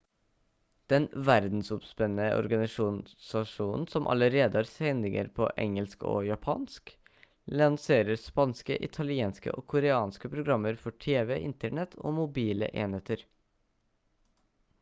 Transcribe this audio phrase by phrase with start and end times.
[0.91, 6.93] den verdensomspennende organisasjonen som allerede har sendinger på engelsk og japansk
[7.61, 13.25] lanserer spanske italienske og koreanske programmer for tv internett og mobile enheter